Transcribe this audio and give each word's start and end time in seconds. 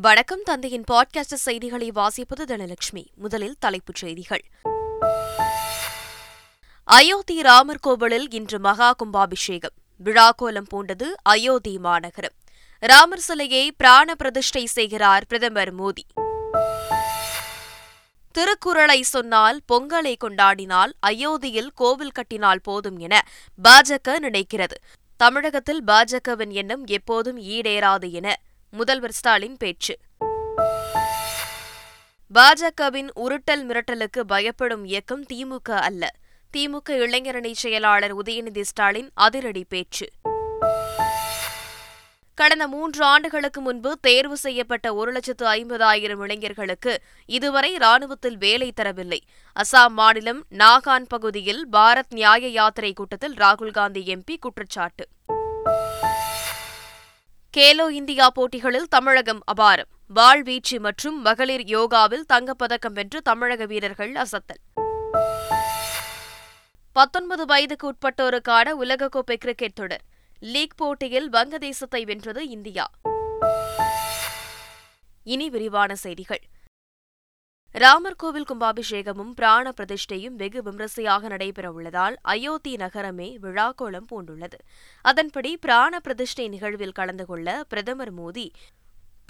வணக்கம். 0.00 0.42
தந்தையின் 0.44 0.84
பாட்காஸ்ட் 0.92 1.34
செய்திகளை 1.34 1.90
வாசிப்பது 1.90 2.44
தனலட்சுமி. 2.46 3.06
முதலில் 3.14 3.56
தலைப்புச் 3.58 3.94
செய்திகள். 3.94 4.44
அயோத்தி 6.84 7.42
ராமர் 7.42 7.78
கோவிலில் 7.78 8.30
இன்று 8.30 8.58
மகா 8.58 8.92
கும்பாபிஷேகம். 8.92 9.72
விழாக்கோலம் 10.04 10.66
பூண்டது 10.74 11.06
அயோத்தி 11.22 11.78
மாநகரம். 11.78 12.32
ராமர் 12.78 13.18
சிலையை 13.18 13.72
பிராண 13.72 14.14
பிரதிஷ்டை 14.14 14.66
செய்கிறார் 14.66 15.26
பிரதமர் 15.26 15.74
மோடி. 15.74 16.26
திருக்குறளை 18.32 19.02
சொன்னால் 19.02 19.60
பொங்கலை 19.72 20.14
கொண்டாடினால் 20.24 20.92
அயோத்தியில் 21.06 21.68
கோவில் 21.74 22.12
கட்டினால் 22.12 22.60
போதும் 22.60 22.98
என 22.98 23.28
பாஜக 23.68 24.08
நினைக்கிறது. 24.08 24.76
தமிழகத்தில் 25.16 25.84
பாஜகவின் 25.84 26.50
எண்ணம் 26.50 26.86
எப்போதும் 26.86 27.38
ஈடேறாது 27.38 28.12
என 28.12 28.40
முதல்வர் 28.70 29.12
ஸ்டாலின் 29.12 29.56
பேச்சு. 29.56 29.98
பாஜகவின் 32.34 33.08
உருட்டல் 33.16 33.66
மிரட்டலுக்கு 33.68 34.20
பயப்படும் 34.26 34.84
இயக்கம் 34.84 35.24
திமுக 35.32 35.70
அல்ல. 35.70 36.12
திமுக 36.56 36.88
இளைஞரணி 36.88 37.52
செயலாளர் 37.52 38.16
உதயநிதி 38.16 38.60
ஸ்டாலின் 38.60 39.10
அதிரடி 39.14 39.64
பேச்சு. 39.68 40.08
கடந்த 42.34 42.68
மூன்று 42.68 43.04
ஆண்டுகளுக்கு 43.04 43.60
முன்பு 43.60 43.98
தேர்வு 44.00 44.36
செய்யப்பட்ட 44.36 44.94
ஒரு 44.94 45.12
லட்சத்து 45.12 45.46
ஐம்பதாயிரம் 45.46 46.22
இளைஞர்களுக்கு 46.22 47.02
இதுவரை 47.26 47.76
ராணுவத்தில் 47.76 48.38
வேலை 48.38 48.72
தரவில்லை. 48.80 49.18
அசாம் 49.52 49.88
மாநிலம் 49.88 50.44
நாகான் 50.50 51.04
பகுதியில் 51.08 51.68
பாரத் 51.72 52.10
நியாய 52.10 52.48
யாத்திரை 52.48 52.92
கூட்டத்தில் 52.92 53.34
ராகுல்காந்தி 53.34 54.14
எம்பி 54.14 54.36
குற்றச்சாட்டு. 54.40 55.08
கேலோ 57.58 57.90
இந்தியா 57.90 58.30
போட்டிகளில் 58.30 58.88
தமிழகம் 58.88 59.40
அபாரம். 59.56 59.88
வாழ்வீச்சு 60.14 60.78
மற்றும் 60.78 61.20
மகளிர் 61.20 61.64
யோகாவில் 61.64 62.24
தங்கப்பதக்கம் 62.32 62.92
வென்று 62.92 63.22
தமிழக 63.22 63.66
வீரர்கள் 63.66 64.12
அசத்தல். 64.12 64.82
பத்தொன்பது 66.92 67.46
வயதுக்கு 67.46 67.92
உட்பட்டோருக்கான 67.92 68.72
உலகக்கோப்பை 68.80 69.36
கிரிக்கெட் 69.36 69.74
தொடர். 69.74 70.00
லீக் 70.40 70.76
போட்டியில் 70.76 71.30
வங்கதேசத்தை 71.30 72.04
வென்றது 72.04 72.48
இந்தியா. 72.48 72.90
இனி 75.24 75.50
விரிவான 75.50 75.94
செய்திகள். 75.94 76.42
ராமர் 77.74 78.16
கோவில் 78.16 78.44
கும்பாபிஷேகமும் 78.44 79.32
பிராண 79.34 79.72
பிரதிஷ்டையும் 79.76 80.36
வெகு 80.36 80.62
விமரிசையாக 80.62 81.28
நடைபெறவுள்ளதால் 81.28 82.14
அயோத்தி 82.22 82.76
நகரமே 82.76 83.38
விழாக்கோலம் 83.42 84.06
பூண்டுள்ளது. 84.10 84.58
அதன்படி 85.04 85.56
பிராண 85.56 86.00
பிரதிஷ்டை 86.00 86.48
நிகழ்வில் 86.48 86.92
கலந்து 86.92 87.26
கொள்ள 87.26 87.64
பிரதமர் 87.68 88.12
மோடி 88.14 88.46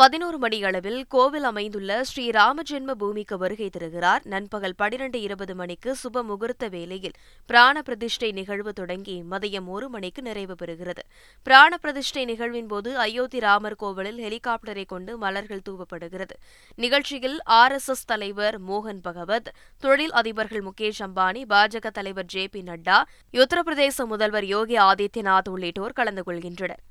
பதினோரு 0.01 0.39
மணி 0.39 0.59
அளவில் 0.65 1.07
கோவில் 1.09 1.43
அமைந்துள்ள 1.43 2.05
ஸ்ரீ 2.05 2.31
ராமஜென்ம 2.31 2.95
பூமிக்கு 2.99 3.39
வருகை 3.39 3.69
தருகிறார். 3.69 4.21
நண்பகல் 4.25 4.75
பனிரெண்டு 4.77 5.21
இருபது 5.21 5.55
மணிக்கு 5.55 5.97
சுப 6.03 6.23
முகூர்த்த 6.23 6.69
வேளையில் 6.69 7.17
பிராண 7.47 7.83
பிரதிஷ்டை 7.83 8.33
நிகழ்வு 8.33 8.73
தொடங்கி 8.73 9.23
மதியம் 9.31 9.67
ஒரு 9.67 9.89
மணிக்கு 9.89 10.23
நிறைவு 10.23 10.55
பெறுகிறது. 10.63 11.03
பிராண 11.43 11.77
பிரதிஷ்டை 11.77 12.25
நிகழ்வின் 12.25 12.67
போது 12.67 12.99
அயோத்தி 12.99 13.41
ராமர் 13.41 13.77
கோவிலில் 13.77 14.21
ஹெலிகாப்டரை 14.27 14.85
கொண்டு 14.85 15.19
மலர்கள் 15.19 15.65
தூவப்படுகிறது. 15.69 16.37
நிகழ்ச்சியில் 16.77 17.43
ஆர் 17.43 17.73
எஸ் 17.73 17.89
எஸ் 17.89 18.05
தலைவர் 18.05 18.59
மோகன் 18.63 19.03
பகவத் 19.03 19.51
தொழில் 19.79 20.13
அதிபர்கள் 20.13 20.65
முகேஷ் 20.69 21.03
அம்பானி 21.09 21.43
பாஜக 21.55 21.91
தலைவர் 21.91 22.31
ஜே 22.35 22.49
பி 22.49 22.61
நட்டா 22.61 23.01
உத்தரப்பிரதேச 23.33 24.07
முதல்வர் 24.07 24.45
யோகி 24.45 24.77
ஆதித்யநாத் 24.77 25.49
உள்ளிட்டோர் 25.49 25.93
கலந்து 25.93 26.25
கொள்கின்றனர். 26.27 26.85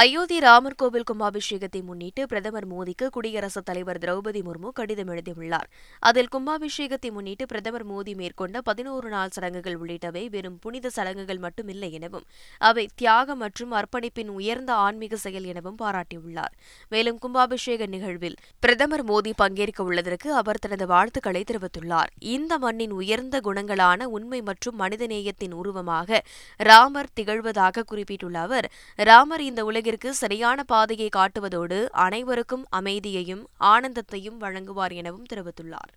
அயோத்தி 0.00 0.36
ராமர் 0.40 0.76
கோவில் 0.80 1.04
கும்பாபிஷேகத்தை 1.08 1.80
முன்னிட்டு 1.88 2.22
பிரதமர் 2.26 2.66
மோடிக்கு 2.68 3.06
குடியரசுத் 3.14 3.64
தலைவர் 3.64 3.98
திரௌபதி 3.98 4.40
முர்மு 4.46 4.68
கடிதம் 4.78 5.08
எழுதியுள்ளார். 5.08 5.66
அதில் 6.08 6.30
கும்பாபிஷேகத்தை 6.34 7.10
முன்னிட்டு 7.16 7.46
பிரதமர் 7.46 7.84
மோடி 7.86 8.12
மேற்கொண்ட 8.20 8.60
பதினோரு 8.68 9.08
நாள் 9.08 9.32
சடங்குகள் 9.36 9.76
உள்ளிட்டவை 9.80 10.22
வெறும் 10.30 10.56
புனித 10.60 10.90
சடங்குகள் 10.90 11.40
மட்டுமில்லை 11.44 11.90
எனவும் 11.98 12.24
அவை 12.68 12.84
தியாகம் 12.94 13.38
மற்றும் 13.38 13.74
அர்ப்பணிப்பின் 13.80 14.30
உயர்ந்த 14.38 14.72
ஆன்மீக 14.84 15.18
செயல் 15.24 15.44
எனவும் 15.44 15.76
பாராட்டியுள்ளார். 15.82 16.54
மேலும் 16.88 17.18
கும்பாபிஷேக 17.26 17.90
நிகழ்வில் 17.96 18.38
பிரதமர் 18.60 19.04
மோடி 19.04 19.34
பங்கேற்க 19.42 19.82
உள்ளதற்கு 19.82 20.34
அவர் 20.34 20.62
தனது 20.66 20.86
வாழ்த்துக்களை 20.86 21.44
தெரிவித்துள்ளார். 21.52 22.10
இந்த 22.36 22.52
மண்ணின் 22.64 22.96
உயர்ந்த 23.02 23.42
குணங்களான 23.50 24.08
உண்மை 24.16 24.42
மற்றும் 24.42 24.80
மனிதநேயத்தின் 24.80 25.56
உருவமாக 25.60 26.22
ராமர் 26.56 27.12
திகழ்வதாக 27.20 27.86
குறிப்பிட்டுள்ள 27.92 28.40
அவர் 28.48 28.70
ராமர் 28.96 29.46
இந்த 29.50 29.60
உலக 29.64 29.80
உலகிற்கு 29.82 30.10
சரியான 30.14 30.58
பாதையை 30.62 31.06
காட்டுவதோடு 31.16 31.78
அனைவருக்கும் 32.02 32.62
அமைதியையும் 32.70 33.40
ஆனந்தத்தையும் 33.60 34.36
வழங்குவார் 34.40 34.92
எனவும் 34.92 35.26
தெரிவித்துள்ளார். 35.32 35.92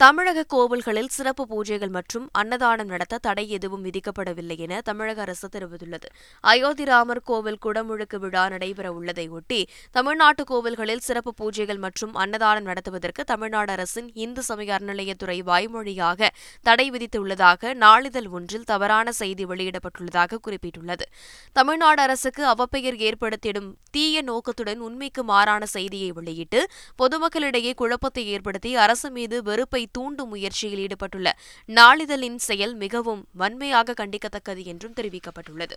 தமிழக 0.00 0.42
கோவில்களில் 0.52 1.08
சிறப்பு 1.14 1.44
பூஜைகள் 1.52 1.92
மற்றும் 1.96 2.26
அன்னதானம் 2.32 2.90
நடத்த 2.92 3.18
தடை 3.18 3.44
எதுவும் 3.56 3.86
விதிக்கப்படவில்லை 3.86 4.56
என 4.64 4.74
தமிழக 4.80 5.18
அரசு 5.20 5.48
தெரிவித்துள்ளது. 5.54 6.08
அயோத்தி 6.44 6.84
ராமர் 6.84 7.20
கோவில் 7.22 7.58
குடமுழுக்கு 7.64 8.18
விழா 8.24 8.44
நடைபெற 8.48 8.88
உள்ளதையொட்டி 8.92 9.58
தமிழ்நாட்டு 9.90 10.42
கோவில்களில் 10.50 11.02
சிறப்பு 11.06 11.32
பூஜைகள் 11.40 11.80
மற்றும் 11.86 12.12
அன்னதானம் 12.14 12.68
நடத்துவதற்கு 12.70 13.24
தமிழ்நாடு 13.24 13.72
அரசின் 13.72 14.10
இந்து 14.14 14.44
சமய 14.50 14.76
அறநிலையத்துறை 14.78 15.38
வாய்மொழியாக 15.50 16.30
தடை 16.62 16.86
விதித்துள்ளதாக 16.90 17.74
நாளிதழ் 17.84 18.28
ஒன்றில் 18.28 18.64
தவறான 18.64 19.06
செய்தி 19.12 19.46
வெளியிடப்பட்டுள்ளதாக 19.46 20.40
குறிப்பிட்டுள்ளது. 20.46 21.04
தமிழ்நாடு 21.52 22.02
அரசுக்கு 22.02 22.44
அவப்பெயர் 22.54 23.00
ஏற்படுத்திடும் 23.10 23.68
தீய 23.90 24.22
நோக்கத்துடன் 24.22 24.80
உண்மைக்கு 24.80 25.24
மாறான 25.24 25.62
செய்தியை 25.66 26.12
வெளியிட்டு 26.12 26.62
பொதுமக்களிடையே 27.02 27.74
குழப்பத்தை 27.74 28.26
ஏற்படுத்தி 28.36 28.72
அரசு 28.86 29.10
மீது 29.10 29.36
வெறுப்பை 29.42 29.84
தூண்டும் 29.90 30.28
முயற்சியில் 30.28 30.78
ஈடுபட்டுள்ள 30.78 31.38
நாளிதழின் 31.68 32.36
செயல் 32.36 32.74
மிகவும் 32.74 33.28
வன்மையாக 33.32 33.94
கண்டிக்கத்தக்கது 34.00 34.64
என்றும் 34.64 34.96
தெரிவிக்கப்பட்டுள்ளது. 35.00 35.76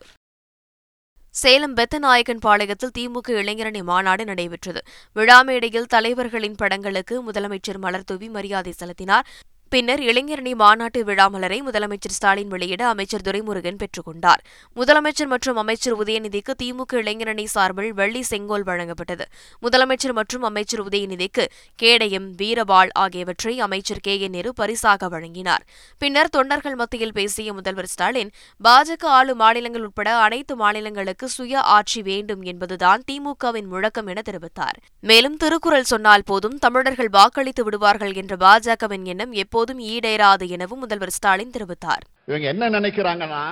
சேலம் 1.35 1.75
பெத்தநாயக்கன் 1.75 2.43
பாளையத்தில் 2.45 2.95
திமுக 2.99 3.29
இளைஞரணி 3.29 3.83
மாநாடு 3.83 4.25
நடைபெற்றது. 4.25 4.81
விழா 5.13 5.41
மேடையில் 5.41 5.85
தலைவர்களின் 5.85 6.55
படங்களுக்கு 6.55 7.31
முதலமைச்சர் 7.31 7.79
மலர்தூவி 7.81 8.29
மரியாதை 8.29 8.71
செலுத்தினார். 8.71 9.27
பின்னர் 9.71 9.99
இளைஞரணி 9.99 10.55
மாநாட்டு 10.55 11.03
விழாமலரை 11.03 11.57
முதலமைச்சர் 11.65 12.15
ஸ்டாலின் 12.15 12.47
வெளியிட 12.47 12.87
அமைச்சர் 12.87 13.21
துரைமுருகன் 13.21 13.77
பெற்றுக்கொண்டார். 13.83 14.41
முதலமைச்சர் 14.75 15.27
மற்றும் 15.27 15.55
அமைச்சர் 15.55 15.97
உதயநிதிக்கு 15.97 16.53
திமுக 16.63 16.93
இளைஞரணி 16.93 17.43
சார்பில் 17.43 17.93
வெள்ளி 17.93 18.21
செங்கோல் 18.21 18.63
வழங்கப்பட்டது. 18.63 19.21
முதலமைச்சர் 19.61 20.13
மற்றும் 20.13 20.41
அமைச்சர் 20.41 20.83
உதயநிதிக்கு 20.83 21.45
கேடயம் 21.75 22.35
வீரபால் 22.35 22.91
ஆகியவற்றை 22.93 23.59
அமைச்சர் 23.59 24.01
கே. 24.01 24.19
என். 24.19 24.29
நேரு 24.29 24.53
பரிசாக 24.53 25.07
வழங்கினார். 25.07 25.65
பின்னர் 25.97 26.29
தொண்டர்கள் 26.29 26.75
மத்தியில் 26.75 27.13
பேசிய 27.13 27.53
முதல்வர் 27.53 27.87
ஸ்டாலின் 27.87 28.31
பாஜக 28.63 29.03
ஆளும் 29.03 29.37
மாநிலங்கள் 29.37 29.83
உட்பட 29.83 30.17
அனைத்து 30.17 30.55
மாநிலங்களுக்கு 30.55 31.29
சுய 31.29 31.59
ஆட்சி 31.59 32.01
வேண்டும் 32.01 32.41
என்பதுதான் 32.41 33.03
திமுகவின் 33.11 33.67
முழக்கம் 33.67 34.07
என 34.07 34.21
தெரிவித்தார். 34.29 34.77
மேலும் 34.99 35.37
திருக்குறள் 35.37 35.83
சொன்னால் 35.83 36.23
போதும் 36.25 36.57
தமிழர்கள் 36.57 37.09
வாக்களித்து 37.09 37.63
விடுவார்கள் 37.63 38.13
என்ற 38.13 38.35
பாஜகவின் 38.35 39.03
எண்ணம் 39.03 39.31
எப்போது 39.31 39.59
ஒருபோதும் 39.61 39.81
ஈடேறாது 39.93 40.45
எனவும் 40.55 40.81
முதல்வர் 40.83 41.15
ஸ்டாலின் 41.17 41.53
தெரிவித்தார். 41.55 42.03
இவங்க 42.29 42.45
என்ன 42.53 42.63
நினைக்கிறாங்கன்னா 42.75 43.43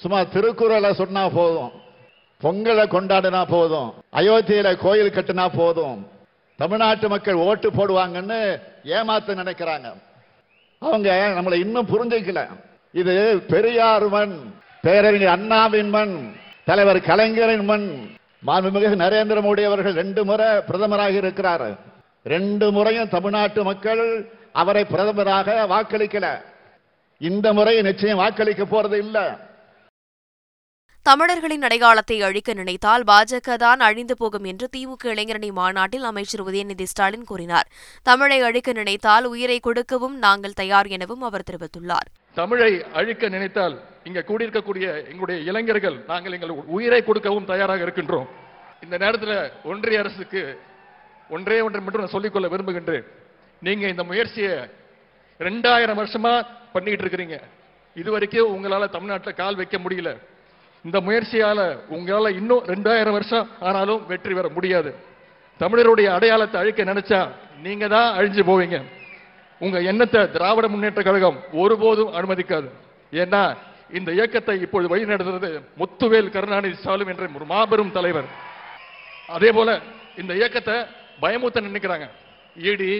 சும்மா 0.00 0.20
திருக்குறளை 0.34 0.90
சொன்னா 1.00 1.22
போதும் 1.38 1.72
பொங்கலை 2.42 2.84
கொண்டாடினா 2.94 3.42
போதும் 3.54 3.88
அயோத்தியில 4.18 4.68
கோயில் 4.84 5.14
கட்டினா 5.16 5.46
போதும் 5.60 5.98
தமிழ்நாட்டு 6.60 7.06
மக்கள் 7.12 7.42
ஓட்டு 7.46 7.68
போடுவாங்கன்னு 7.78 8.38
ஏமாத்த 8.96 9.36
நினைக்கிறாங்க. 9.40 9.88
அவங்க 10.82 11.08
நம்மளை 11.36 11.58
இன்னும் 11.64 11.90
புரிஞ்சுக்கல. 11.92 12.42
இது 13.00 13.14
பெரியார் 13.52 14.06
மண் 14.14 14.34
பேரறிஞர் 14.86 15.34
அண்ணாவின் 15.36 15.92
மண் 15.96 16.14
தலைவர் 16.70 17.00
கலைஞரின் 17.10 17.66
மண். 17.70 17.86
மாண்புமிகு 18.48 18.90
நரேந்திர 19.04 19.38
மோடி 19.46 19.62
அவர்கள் 19.68 19.98
ரெண்டு 20.02 20.20
முறை 20.30 20.48
பிரதமராக 20.68 21.14
இருக்கிறார். 21.22 21.68
ரெண்டு 22.34 22.66
முறையும் 22.76 23.12
தமிழ்நாட்டு 23.14 23.60
மக்கள் 23.70 24.02
அவரை 24.62 24.84
பிரதமராக 24.92 25.58
வாக்களிக்கல. 25.74 26.26
இந்த 27.28 27.46
முறை 27.58 27.74
நிச்சயம் 27.88 28.22
வாக்களிக்க 28.22 28.64
போறது 28.72 28.98
இல்ல. 29.04 29.18
தமிழர்களின் 31.06 31.64
அடையாளத்தை 31.66 32.16
அழிக்க 32.26 32.50
நினைத்தால் 32.60 33.04
பாஜக 33.10 33.54
தான் 33.62 33.80
அழிந்து 33.86 34.14
போகும் 34.22 34.46
என்று 34.50 34.66
திமுக 34.76 35.04
இளைஞரணி 35.12 35.50
மாநாட்டில் 35.58 36.06
அமைச்சர் 36.10 36.42
உதயநிதி 36.46 36.86
ஸ்டாலின் 36.90 37.28
கூறினார். 37.30 37.68
தமிழை 38.08 38.38
அழிக்க 38.48 38.72
நினைத்தால் 38.80 39.26
உயிரை 39.32 39.58
கொடுக்கவும் 39.66 40.16
நாங்கள் 40.24 40.58
தயார் 40.60 40.90
எனவும் 40.96 41.22
அவர் 41.28 41.46
தெரிவித்துள்ளார். 41.50 42.08
தமிழை 42.40 42.70
அழிக்க 43.00 43.28
நினைத்தால் 43.36 43.76
இங்க 44.08 44.20
கூடியிருக்கக்கூடிய 44.30 44.86
எங்களுடைய 45.10 45.38
இளைஞர்கள் 45.50 45.96
நாங்கள் 46.10 46.36
எங்கள் 46.38 46.54
உயிரை 46.76 47.00
கொடுக்கவும் 47.08 47.48
தயாராக 47.52 47.86
இருக்கின்றோம். 47.86 48.28
இந்த 48.84 48.96
நேரத்தில் 49.04 49.38
ஒன்றிய 49.70 50.02
அரசுக்கு 50.04 50.42
ஒன்றே 51.36 51.60
ஒன்றை 51.66 51.80
மட்டும் 51.84 52.04
நான் 52.04 52.16
சொல்லிக்கொள்ள 52.16 52.48
விரும்புகின்றேன். 52.54 53.06
நீங்க 53.66 53.84
இந்த 53.92 54.04
முயற்சியை 54.10 54.54
ரெண்டாயிரம் 55.40 55.98
வருஷமா 56.00 56.32
பண்ணிட்டு 56.74 57.02
இருக்கிறீங்க. 57.04 57.36
இது 58.00 58.08
வரைக்கும் 58.14 58.50
உங்களால 58.54 58.88
தமிழ்நாட்டில் 58.96 59.38
கால் 59.40 59.58
வைக்க 59.60 59.76
முடியல. 59.84 60.10
இந்த 60.86 60.98
முயற்சியால 61.06 61.60
உங்களால 61.96 62.28
இன்னும் 62.40 62.66
ரெண்டாயிரம் 62.72 63.16
வருஷம் 63.18 63.46
ஆனாலும் 63.68 64.02
வெற்றி 64.10 64.34
பெற 64.34 64.48
முடியாது. 64.56 64.90
தமிழருடைய 65.60 66.08
அடையாளத்தை 66.16 66.56
அழிக்க 66.60 66.84
நினைச்சா 66.92 67.20
நீங்க 67.64 67.84
தான் 67.94 68.08
அழிஞ்சு 68.18 68.42
போவீங்க. 68.50 68.78
உங்க 69.60 69.78
எண்ணத்தை 69.90 70.20
திராவிட 70.34 70.66
முன்னேற்ற 70.68 71.02
கழகம் 71.02 71.38
ஒருபோதும் 71.62 72.12
அனுமதிக்காது. 72.18 72.68
ஏன்னா 73.22 73.42
இந்த 73.98 74.10
இயக்கத்தை 74.18 74.54
இப்பொழுது 74.64 74.88
வழிநடத்துறது 74.92 75.50
முத்துவேல் 75.80 76.32
கருணாநிதி 76.34 76.76
ஸ்டாலின் 76.80 77.10
என்ற 77.12 77.26
ஒரு 77.38 77.46
மாபெரும் 77.52 77.94
தலைவர். 77.96 78.28
அதே 79.36 79.50
போல 79.58 79.70
இந்த 80.22 80.32
இயக்கத்தை 80.40 80.76
பயமுத்த 81.22 81.60
நினைக்கிறாங்க. 81.68 82.06
இடி 82.70 82.92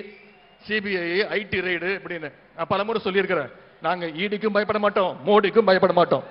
சிபிஐ 0.66 1.24
ஐடி 1.36 1.60
ரைடு 1.60 1.88
இப்படின்னு. 1.98 2.32
நான் 2.56 2.66
பலமுறை 2.68 3.02
சொல்லியிருக்கிறேன். 3.02 3.50
நாங்க 3.82 4.06
ஈடிக்கும் 4.06 4.52
பயப்பட 4.52 4.78
மாட்டோம் 4.78 5.20
மோடிக்கும் 5.26 5.64
பயப்பட 5.64 5.92
மாட்டோம். 5.92 6.24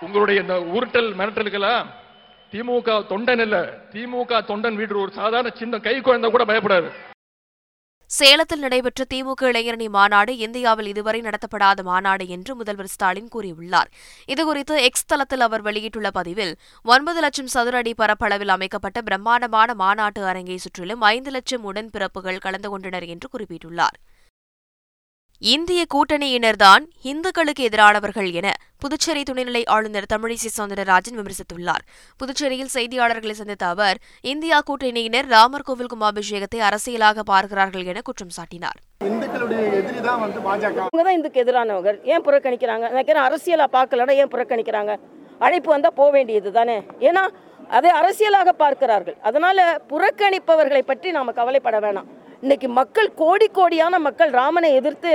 உங்களுடைய 0.00 0.40
இந்த 0.40 0.60
உருட்டல் 0.60 1.14
மிரட்டலுக்கெல்லாம் 1.14 1.86
திமுக 2.52 3.06
தொண்டன் 3.06 3.40
இல்ல. 3.40 3.78
திமுக 3.92 4.40
தொண்டன் 4.44 4.74
வீடு 4.74 5.00
ஒரு 5.00 5.10
சாதாரண 5.10 5.50
சின்ன 5.54 5.78
கை 5.78 6.00
குழந்தை 6.00 6.30
கூட 6.30 6.44
பயப்படாது. 6.44 6.90
சேலத்தில் 8.10 8.58
நடைபெற்ற 8.58 9.04
திமுக 9.14 9.42
இளைஞரணி 9.50 9.88
மாநாடு 9.88 10.32
இந்தியாவில் 10.36 10.86
இதுவரை 10.86 11.20
நடத்தப்படாத 11.20 11.82
மாநாடு 11.82 12.24
என்று 12.28 12.52
முதல்வர் 12.54 12.90
ஸ்டாலின் 12.94 13.30
கூறியுள்ளார். 13.34 13.88
இதுகுறித்து 14.32 14.74
எக்ஸ் 14.88 15.06
தளத்தில் 15.06 15.40
அவர் 15.40 15.62
வெளியிட்டுள்ள 15.62 16.10
பதிவில் 16.10 16.54
ஒன்பது 16.84 17.20
லட்சம் 17.20 17.52
சதுர 17.54 17.76
அடி 17.76 17.94
பரப்பளவில் 17.94 18.54
அமைக்கப்பட்ட 18.56 19.00
பிரம்மாண்டமான 19.02 19.74
மாநாட்டு 19.74 20.22
அரங்கை 20.24 20.56
சுற்றிலும் 20.56 21.00
ஐந்து 21.00 21.30
லட்சம் 21.30 21.66
உடன்பிறப்புகள் 21.72 22.44
கலந்து 22.46 22.70
கொண்டனர் 22.70 23.06
என்று 23.14 23.28
குறிப்பிட்டுள்ளார். 23.34 23.98
இந்திய 25.40 25.84
கூட்டணியினர்தான் 25.94 26.84
இந்துக்களுக்கு 27.02 27.62
எதிரானவர்கள் 27.68 28.32
என 28.32 28.52
புதுச்சேரி 28.78 29.22
துணைநிலை 29.22 29.62
ஆளுநர் 29.66 30.06
தமிழிசை 30.12 30.50
சவுந்தரராஜன் 30.56 31.18
விமர்சித்துள்ளார். 31.18 31.82
புதுச்சேரியில் 32.20 32.72
செய்தியாளர்களை 32.74 33.30
சந்தித்த 33.30 33.66
அவர் 33.66 33.98
இந்தியா 34.20 34.62
கூட்டணியினர் 34.70 35.28
ராமர் 35.34 35.62
கோவில் 35.62 35.90
கும்பாபிஷேகத்தை 35.92 36.60
அரசியலாக 36.68 37.20
பார்க்கிறார்கள் 37.32 37.84
என 37.84 38.00
குற்றம் 38.00 38.34
சாட்டினார். 38.36 38.78
இந்துக்களுடைய 39.04 39.62
எதிரி 39.80 40.00
தான் 40.08 40.20
வந்து 40.20 40.40
பாஜக. 40.48 40.78
அவங்க 40.88 41.04
தான் 41.08 41.18
இதுக்கு 41.20 41.42
எதிரானவங்க 41.44 41.92
ஏன் 42.12 42.24
புறக்கணிக்கிறாங்க? 42.28 43.14
அரசியலாக 43.28 43.70
பார்க்கலன்னா 43.78 44.16
ஏன் 44.22 44.32
புறக்கணிக்கிறாங்க? 44.34 44.94
அழைப்பு 45.38 45.70
வந்தால் 45.70 45.98
போக 46.00 46.10
வேண்டியது 46.10 46.52
தானே. 46.52 46.78
ஏன்னா 47.08 47.24
அதை 47.78 47.90
அரசியலாக 48.00 48.48
பார்க்கிறார்கள். 48.48 49.16
அதனால 49.22 49.80
புறக்கணிப்பவர்களை 49.92 50.82
பற்றி 50.92 51.10
நாம் 51.10 51.38
கவலைப்பட 51.40 51.78
வேணாம். 51.80 52.08
இன்றைக்கி 52.46 52.68
மக்கள் 52.78 53.08
கோடி 53.20 53.46
கோடியான 53.54 53.94
மக்கள் 54.04 54.32
ராமனை 54.40 54.68
எதிர்த்து 54.80 55.12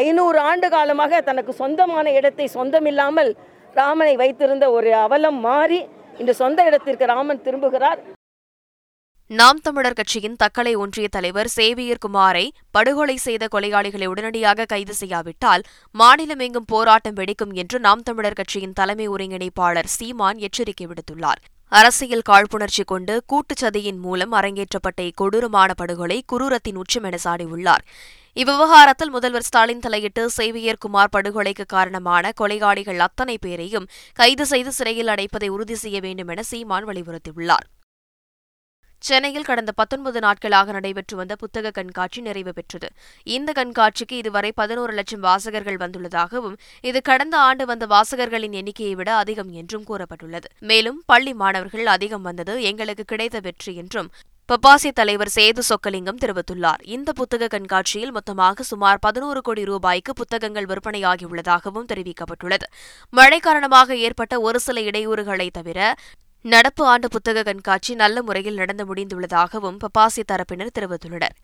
ஐநூறு 0.00 0.38
ஆண்டு 0.48 0.68
காலமாக 0.74 1.20
தனக்கு 1.28 1.52
சொந்தமான 1.60 2.10
இடத்தை 2.18 2.46
சொந்தமில்லாமல் 2.54 3.30
ராமனை 3.76 4.14
வைத்திருந்த 4.22 4.66
ஒரு 4.76 4.90
அவலம் 5.04 5.38
மாறி 5.46 5.78
இன்று 6.20 6.34
சொந்த 6.40 6.66
இடத்திற்கு 6.70 7.06
ராமன் 7.12 7.40
திரும்புகிறார். 7.46 8.00
நாம் 9.30 9.62
தமிழர் 9.66 9.98
கட்சியின் 10.00 10.36
தக்கலை 10.42 10.74
ஒன்றிய 10.82 11.06
தலைவர் 11.16 11.50
சேவியர் 11.56 12.02
குமாரை 12.04 12.44
படுகொலை 12.76 13.16
செய்த 13.26 13.48
கொலையாளிகளை 13.54 14.08
உடனடியாக 14.12 14.68
கைது 14.74 14.96
செய்யாவிட்டால் 15.00 15.64
மாநிலமெங்கும் 15.94 16.70
போராட்டம் 16.74 17.18
வெடிக்கும் 17.20 17.56
என்று 17.62 17.78
நாம் 17.88 18.06
தமிழர் 18.10 18.38
கட்சியின் 18.40 18.78
தலைமை 18.82 19.08
ஒருங்கிணைப்பாளர் 19.14 19.92
சீமான் 19.96 20.40
எச்சரிக்கை 20.48 20.88
விடுத்துள்ளார். 20.90 21.42
அரசியல் 21.78 22.26
காழ்ப்புணர்ச்சி 22.28 22.82
கொண்டு 22.84 23.14
கூட்டுச்சதியின் 23.30 23.98
மூலம் 24.04 24.32
அரங்கேற்றப்பட்ட 24.32 25.00
இக்கொடூரமான 25.00 25.70
படுகொலை 25.76 26.18
குரூரத்தின் 26.32 26.78
உச்சம் 26.82 27.06
என 27.08 27.16
சாடியுள்ளார். 27.24 27.82
இவ்விவகாரத்தில் 28.36 29.12
முதல்வர் 29.16 29.46
ஸ்டாலின் 29.48 29.82
தலையிட்டு 29.86 30.30
சேவியர் 30.30 30.82
குமார் 30.84 31.12
படுகொலைக்கு 31.16 31.64
காரணமான 31.66 32.32
கொலையாளிகள் 32.40 33.04
அத்தனை 33.06 33.38
பேரையும் 33.38 33.88
கைது 34.20 34.46
செய்து 34.46 34.72
சிறையில் 34.72 35.12
அடைப்பதை 35.14 35.48
உறுதி 35.48 35.74
செய்ய 35.74 36.00
வேண்டும் 36.00 36.28
என 36.28 36.42
சீமான் 36.42 36.86
வலியுறுத்தியுள்ளார். 36.88 37.66
சென்னையில் 39.06 39.46
கடந்த 39.48 39.72
பத்தொன்பது 39.78 40.18
நாட்களாக 40.24 40.72
நடைபெற்று 40.72 41.14
வந்த 41.18 41.34
புத்தக 41.40 41.72
கண்காட்சி 41.78 42.20
நிறைவு 42.26 42.52
பெற்றது. 42.58 42.88
இந்த 43.36 43.50
கண்காட்சிக்கு 43.58 44.14
இதுவரை 44.22 44.50
பதினோரு 44.60 44.92
லட்சம் 44.98 45.24
வாசகர்கள் 45.26 45.78
வந்துள்ளதாகவும் 45.82 46.54
இது 46.90 47.00
கடந்த 47.02 47.36
ஆண்டு 47.38 47.66
வந்த 47.66 47.86
வாசகர்களின் 47.86 48.56
எண்ணிக்கையை 48.60 48.94
விட 48.94 49.10
அதிகம் 49.22 49.50
என்றும் 49.62 49.84
கூறப்பட்டுள்ளது. 49.90 50.48
மேலும் 50.70 51.02
பள்ளி 51.06 51.34
மாணவர்கள் 51.34 51.92
அதிகம் 51.96 52.22
வந்தது 52.22 52.54
எங்களுக்கு 52.70 53.04
கிடைத்த 53.04 53.40
வெற்றி 53.40 53.74
என்றும் 53.82 54.10
பப்பாசி 54.48 54.90
தலைவர் 54.92 55.34
சேது 55.34 55.62
சொக்கலிங்கம் 55.68 56.18
தெரிவித்துள்ளார். 56.22 56.80
இந்த 56.94 57.10
புத்தக 57.12 57.46
கண்காட்சியில் 57.46 58.12
மொத்தமாக 58.12 58.62
சுமார் 58.70 58.98
பதினோரு 58.98 59.40
கோடி 59.40 59.62
ரூபாய்க்கு 59.64 60.12
புத்தகங்கள் 60.12 60.66
விற்பனையாகியுள்ளதாகவும் 60.70 61.88
தெரிவிக்கப்பட்டுள்ளது. 61.92 62.66
மழை 63.18 63.38
காரணமாக 63.46 63.96
ஏற்பட்ட 64.06 64.40
ஒரு 64.40 64.60
சில 64.60 64.80
இடையூறுகளை 64.80 65.48
தவிர 65.58 65.94
நடப்பு 66.52 66.82
ஆண்டு 66.92 67.08
புத்தக 67.12 67.42
கண்காட்சி 67.48 67.92
நல்ல 68.00 68.16
முறையில் 68.28 68.58
நடந்து 68.60 68.84
முடிந்துள்ளதாகவும் 68.88 69.76
பப்பாசி 69.82 70.22
தரப்பினர் 70.30 70.72
தெரிவித்துள்ளனர். 70.78 71.36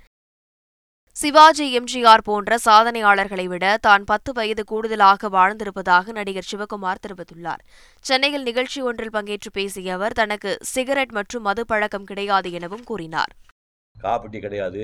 சிவாஜி 1.16 1.66
எம்ஜிஆர் 1.78 2.24
போன்ற 2.26 2.58
சாதனையாளர்களை 2.66 3.46
விட 3.52 3.64
தான் 3.86 4.04
பத்து 4.10 4.30
வயது 4.38 4.62
கூடுதலாக 4.70 5.30
வாழ்ந்திருப்பதாக 5.36 6.12
நடிகர் 6.18 6.48
சிவகுமார் 6.50 7.02
தெரிவித்துள்ளார். 7.06 7.62
சென்னையில் 8.08 8.46
நிகழ்ச்சி 8.48 8.80
ஒன்றில் 8.88 9.14
பங்கேற்று 9.16 9.52
பேசிய 9.58 9.94
அவர் 9.98 10.16
தனக்கு 10.20 10.50
சிகரெட் 10.72 11.14
மற்றும் 11.18 11.46
மது 11.48 11.64
பழக்கம் 11.70 12.08
கிடையாது 12.10 12.50
எனவும் 12.58 12.84
கூறினார். 12.90 13.32
காப்பி 13.96 14.40
கிடையாது 14.46 14.82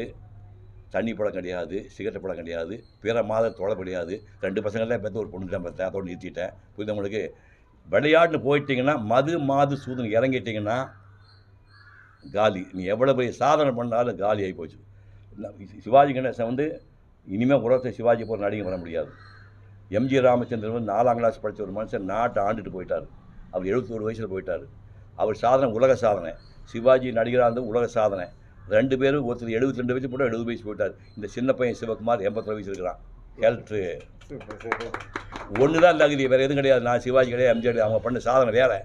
தண்ணி 0.95 1.13
படம் 1.19 1.37
கிடையாது 1.39 1.77
சிகரெட் 1.97 2.23
படம் 2.25 2.41
கிடையாது 2.41 2.75
பிற 3.05 3.23
மாத 3.33 3.51
தொலை 3.61 3.77
கிடையாது. 3.83 4.15
ரெண்டு 4.47 4.63
பசங்கள்லாம் 4.67 5.05
பெற்ற 5.05 5.19
ஒரு 5.25 5.31
பொண்ணு 5.35 5.55
தான் 5.57 5.67
பெற்றேன் 5.69 5.89
அதோடு 5.91 6.09
நிறுத்திட்டேன். 6.11 6.55
புரிந்தவங்களுக்கு 6.77 7.23
விளையாட்டு 7.93 8.39
போயிட்டீங்கன்னா 8.47 8.95
மது 9.13 9.35
மாது 9.51 9.75
சூதன் 9.85 10.15
இறங்கிட்டீங்கன்னா 10.17 10.79
காலி. 12.37 12.63
நீ 12.77 12.83
எவ்வளோ 12.93 13.15
பெரிய 13.19 13.33
சாதனை 13.43 13.73
பண்ணாலும் 13.79 14.21
காலி 14.23 14.43
ஆகி 14.47 14.55
போச்சு. 14.61 14.79
சிவாஜி 15.85 16.13
கணேசன் 16.17 16.51
வந்து 16.51 16.67
இனிமேல் 17.35 17.65
உலகத்தை 17.67 17.93
சிவாஜி 17.99 18.25
போகிற 18.29 18.45
நடிகை 18.47 18.65
வர 18.69 18.77
முடியாது. 18.83 19.11
எம்ஜி 19.99 20.19
ராமச்சந்திரன் 20.27 20.77
வந்து 20.77 20.93
நாலாம் 20.93 21.19
கிளாஸ் 21.19 21.43
படித்த 21.43 21.65
ஒரு 21.67 21.75
மனுஷன் 21.79 22.09
நாட்டை 22.13 22.41
ஆண்டுட்டு 22.47 22.73
போயிட்டார். 22.77 23.07
அவர் 23.53 23.69
எழுபத்தோரு 23.73 24.07
வயசில் 24.09 24.33
போயிட்டார். 24.33 24.65
அவர் 25.23 25.41
சாதனை 25.45 25.69
உலக 25.79 25.93
சாதனை. 26.05 26.33
சிவாஜி 26.73 27.09
நடிகராக 27.19 27.49
இருந்தது 27.49 27.71
உலக 27.73 27.87
சாதனை. 27.99 28.27
ரெண்டு 28.77 28.95
பேரும் 29.01 29.27
ஒருத்தர் 29.29 29.57
எழுபத்தி 29.59 29.83
ரெண்டு 29.83 29.95
வயசு 29.97 30.11
போட்டு 30.13 30.29
எழுபது 30.31 30.49
வயசு 30.51 30.67
போயிட்டார். 30.69 30.95
இந்த 31.17 31.27
சின்ன 31.37 31.53
பையன் 31.61 31.79
சிவகுமார் 31.83 32.27
எண்பத்தொரு 32.29 32.59
வயசு 32.59 32.73
இருக்கிறான். 32.73 33.01
எலக்ட்ரு 33.47 33.83
ஒன்று 35.63 35.85
தான் 35.85 36.01
தகுதி 36.03 36.25
வேறு 36.33 36.45
எதுவும் 36.47 36.61
கிடையாது. 36.61 36.83
நான் 36.89 37.03
சிவாஜி 37.07 37.31
கிடையாது 37.35 37.55
எம்ஜிஆர் 37.55 37.85
அவங்க 37.87 38.01
பண்ண 38.07 38.21
சாதனை 38.29 38.53
வேறு. 38.59 38.79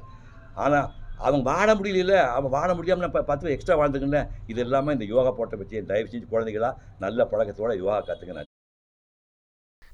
ஆனால் 0.63 0.88
அவங்க 1.25 1.44
வாழ 1.52 1.69
முடியல 1.80 2.13
அவன் 2.38 2.56
வாழ 2.58 2.69
முடியாமல் 2.78 3.06
நான் 3.06 3.30
பத்து 3.31 3.54
எக்ஸ்ட்ரா 3.56 3.78
வாழ்ந்துக்கிட்டேன் 3.81 4.31
இது 4.51 4.62
எல்லாமே 4.65 4.96
இந்த 4.98 5.08
யோகா 5.13 5.34
போட்ட 5.39 5.56
பற்றி 5.62 5.84
தயவு 5.91 6.12
செஞ்சு 6.13 6.32
குழந்தைகளா 6.34 6.72
நல்ல 7.06 7.30
பழக்கத்தோட 7.34 7.74
யோகா 7.84 8.00
கற்றுக்கினேன் 8.10 8.50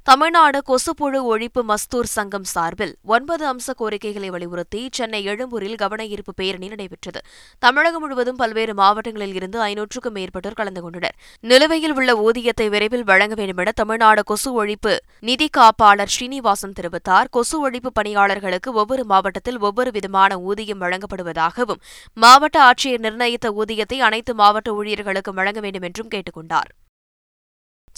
தமிழ்நாடு 0.08 0.60
கொசுப்புழு 0.68 1.20
ஒழிப்பு 1.32 1.62
மஸ்தூர் 1.70 2.10
சங்கம் 2.14 2.44
சார்பில் 2.44 2.94
ஒன்பது 3.06 3.44
அம்ச 3.48 3.74
கோரிக்கைகளை 3.76 4.30
வலியுறுத்தி 4.30 4.90
சென்னை 4.92 5.20
எழும்பூரில் 5.26 5.76
கவன 5.76 6.06
ஈர்ப்பு 6.06 6.34
பேரணி 6.34 6.68
நடைபெற்றது. 6.68 7.20
தமிழகம் 7.60 8.02
முழுவதும் 8.02 8.36
பல்வேறு 8.36 8.74
மாவட்டங்களில் 8.74 9.34
இருந்து 9.34 9.60
ஐநூற்றுக்கும் 9.62 10.16
மேற்பட்டோர் 10.16 10.54
கலந்து 10.54 10.82
கொண்டனர். 10.82 11.16
நிலுவையில் 11.44 11.96
உள்ள 11.96 12.16
ஊதியத்தை 12.18 12.70
விரைவில் 12.70 13.04
வழங்க 13.04 13.36
வேண்டுமென 13.36 13.72
தமிழ்நாடு 13.72 14.24
கொசு 14.24 14.50
ஒழிப்பு 14.62 14.96
நிதி 15.20 15.50
காப்பாளர் 15.58 16.14
ஸ்ரீனிவாசன் 16.16 16.78
தெரிவித்தார். 16.80 17.30
கொசு 17.30 17.70
ஒழிப்பு 17.70 17.92
பணியாளர்களுக்கு 17.94 18.74
ஒவ்வொரு 18.74 19.06
மாவட்டத்தில் 19.06 19.60
ஒவ்வொரு 19.60 19.92
விதமான 19.92 20.40
ஊதியம் 20.40 20.82
வழங்கப்படுவதாகவும் 20.82 21.84
மாவட்ட 22.18 22.60
ஆட்சியர் 22.62 23.00
நிர்ணயித்த 23.00 23.50
ஊதியத்தை 23.54 24.00
அனைத்து 24.00 24.34
மாவட்ட 24.34 24.72
ஊழியர்களுக்கும் 24.72 25.40
வழங்க 25.42 25.60
வேண்டும் 25.60 25.84
என்றும் 25.84 26.08
கேட்டுக் 26.08 26.40
கொண்டார் 26.40 26.72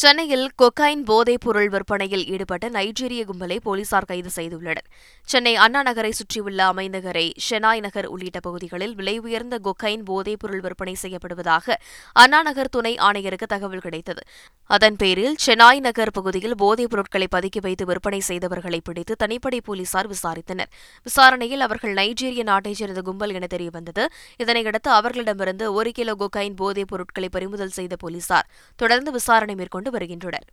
சென்னையில் 0.01 0.49
கொக்காயின் 0.61 1.01
போதைப் 1.03 1.41
பொருள் 1.41 1.69
விற்பனையில் 1.69 2.25
ஈடுபட்ட 2.25 2.69
நைஜீரிய 2.69 3.21
கும்பலை 3.29 3.57
போலீசார் 3.63 4.05
கைது 4.05 4.29
செய்துள்ளனர். 4.35 4.85
சென்னை 5.23 5.55
அண்ணா 5.55 5.81
நகரை 5.81 6.11
சுற்றியுள்ள 6.11 6.59
அமைந்தகரை 6.65 7.33
ஷெனாய் 7.49 7.79
நகர் 7.79 8.05
உள்ளிட்ட 8.05 8.39
பகுதிகளில் 8.39 8.95
விலை 8.95 9.17
உயர்ந்த 9.17 9.59
கொக்கைன் 9.63 10.03
போதைப் 10.03 10.39
பொருள் 10.39 10.59
விற்பனை 10.59 10.95
செய்யப்படுவதாக 11.01 11.75
அண்ணா 12.13 12.41
நகர் 12.41 12.69
துணை 12.69 12.95
ஆணையருக்கு 12.95 13.47
தகவல் 13.47 13.79
கிடைத்தது. 13.79 14.23
அதன் 14.65 14.95
பேரில் 14.95 15.35
செனாய் 15.45 15.79
நகர் 15.79 16.11
பகுதியில் 16.11 16.55
போதைப் 16.55 16.89
பொருட்களை 16.89 17.27
பதுக்கி 17.35 17.61
வைத்து 17.61 17.85
விற்பனை 17.85 18.21
செய்தவர்களை 18.27 18.79
பிடித்து 18.83 19.15
தனிப்படை 19.23 19.59
போலீசார் 19.63 20.09
விசாரித்தனர். 20.09 20.71
விசாரணையில் 21.03 21.59
அவர்கள் 21.59 21.93
நைஜீரிய 21.93 22.43
நாட்டைச் 22.43 22.75
சேர்ந்த 22.75 23.01
கும்பல் 23.01 23.33
என 23.33 23.47
தெரியவந்தது. 23.55 24.05
இதனையடுத்து 24.43 24.91
அவர்களிடமிருந்து 24.99 25.73
ஒரு 25.73 25.91
கிலோ 25.91 26.15
கொக்கைன் 26.23 26.55
போதைப் 26.55 26.87
பொருட்களை 26.87 27.29
பறிமுதல் 27.29 27.75
செய்த 27.81 27.95
போலீசார். 27.95 28.49
தொடர்ந்து 28.75 29.11
விசாரணை 29.11 29.55
மேற்கொண்டு 29.55 29.87
வருகின்றனர். 29.89 30.47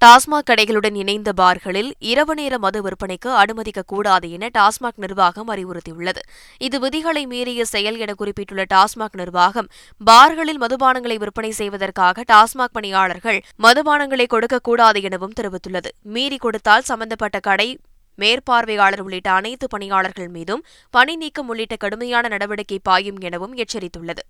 டாஸ்மாக் 0.00 0.48
கடைகளுடன் 0.50 0.94
இணைந்த 0.94 1.32
பார்களில் 1.36 1.90
இரவு 1.98 2.34
நேர 2.34 2.58
மது 2.58 2.82
விற்பனைக்கு 2.82 3.26
அனுமதிக்கக்கூடாது 3.26 4.30
என 4.30 4.50
டாஸ்மாக் 4.58 4.96
நிர்வாகம் 4.96 5.48
அறிவுறுத்தியுள்ளது. 5.48 6.18
இது 6.58 6.80
விதிகளை 6.80 7.26
மீறிய 7.26 7.64
செயல் 7.64 7.98
என 7.98 8.14
குறிப்பிட்டுள்ள 8.14 8.64
டாஸ்மாக் 8.74 9.16
நிர்வாகம் 9.16 9.68
பார்களில் 10.10 10.60
மதுபானங்களை 10.60 11.18
விற்பனை 11.18 11.50
செய்வதற்காக 11.50 12.24
டாஸ்மாக் 12.32 12.72
பணியாளர்கள் 12.72 13.42
மதுபானங்களை 13.62 14.26
கொடுக்கக்கூடாது 14.26 15.02
எனவும் 15.02 15.32
தெரிவித்துள்ளது. 15.40 15.90
மீறி 16.02 16.36
கொடுத்தால் 16.36 16.82
சம்பந்தப்பட்ட 16.82 17.40
கடை 17.40 17.78
மேற்பார்வையாளர் 18.18 19.00
உள்ளிட்ட 19.00 19.30
அனைத்து 19.30 19.68
பணியாளர்கள் 19.68 20.28
மீதும் 20.28 20.64
பணி 20.90 21.16
நீக்கம் 21.16 21.48
உள்ளிட்ட 21.48 21.76
கடுமையான 21.76 22.28
நடவடிக்கை 22.28 22.78
பாயும் 22.82 23.18
எனவும் 23.20 23.56
எச்சரித்துள்ளது. 23.56 24.24